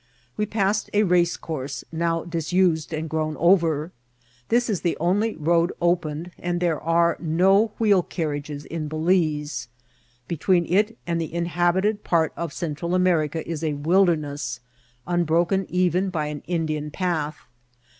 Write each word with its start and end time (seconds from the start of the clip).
We 0.35 0.47
passed 0.47 0.89
a 0.93 1.03
racecourse, 1.03 1.83
now 1.91 2.23
disused 2.23 2.91
and 2.91 3.07
grown 3.07 3.37
over. 3.37 3.91
This 4.49 4.67
is 4.67 4.81
the 4.81 4.97
only 4.99 5.35
road 5.35 5.71
opened, 5.79 6.31
and 6.39 6.59
there 6.59 6.81
are 6.81 7.17
no 7.19 7.67
wheel 7.77 8.01
carriages 8.01 8.65
in 8.65 8.89
Balize. 8.89 9.67
Between 10.27 10.65
it 10.65 10.97
and 11.05 11.21
the 11.21 11.31
inhabited 11.31 12.03
part 12.03 12.33
of 12.35 12.51
Central 12.51 12.95
America 12.95 13.47
is 13.47 13.63
a 13.63 13.75
wilderness, 13.75 14.59
unbroken 15.05 15.67
even 15.69 16.09
by 16.09 16.25
an 16.25 16.41
Indian 16.47 16.89
path. 16.89 17.37